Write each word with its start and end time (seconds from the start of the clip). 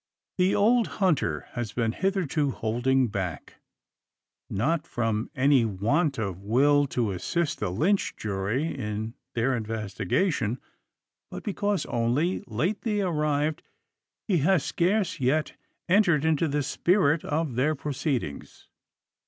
The 0.39 0.55
old 0.55 0.87
hunter 0.97 1.41
has 1.51 1.73
been 1.73 1.91
hitherto 1.91 2.49
holding 2.49 3.07
back; 3.07 3.61
not 4.49 4.87
from 4.87 5.29
any 5.35 5.63
want 5.63 6.17
of 6.17 6.39
will 6.41 6.87
to 6.87 7.11
assist 7.11 7.59
the 7.59 7.69
lynch 7.71 8.15
jury 8.15 8.65
in 8.75 9.13
their 9.35 9.55
investigation, 9.55 10.59
but 11.29 11.43
because, 11.43 11.85
only 11.85 12.43
lately 12.47 12.99
arrived, 12.99 13.61
he 14.27 14.39
has 14.39 14.63
scarce 14.65 15.19
yet 15.19 15.53
entered 15.87 16.25
into 16.25 16.47
the 16.47 16.63
spirit 16.63 17.23
of 17.23 17.53
their 17.53 17.75
proceedings. 17.75 18.69